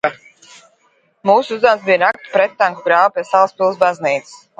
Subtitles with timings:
[1.29, 4.35] Mūsu uzdevums bija rakt prettanku grāvi pie Salaspils baznīcas.